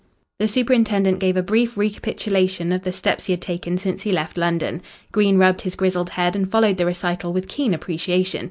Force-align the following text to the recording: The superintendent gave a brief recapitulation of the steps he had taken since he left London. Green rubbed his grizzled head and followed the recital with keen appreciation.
The 0.39 0.47
superintendent 0.47 1.19
gave 1.19 1.37
a 1.37 1.43
brief 1.43 1.77
recapitulation 1.77 2.71
of 2.71 2.81
the 2.81 2.91
steps 2.91 3.27
he 3.27 3.33
had 3.33 3.41
taken 3.41 3.77
since 3.77 4.01
he 4.01 4.11
left 4.11 4.35
London. 4.35 4.81
Green 5.11 5.37
rubbed 5.37 5.61
his 5.61 5.75
grizzled 5.75 6.09
head 6.09 6.35
and 6.35 6.49
followed 6.49 6.77
the 6.77 6.87
recital 6.87 7.31
with 7.33 7.47
keen 7.47 7.71
appreciation. 7.71 8.39